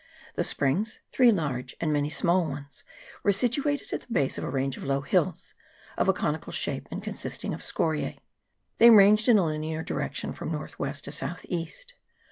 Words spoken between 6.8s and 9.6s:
and consisting of scorise. They ranged in a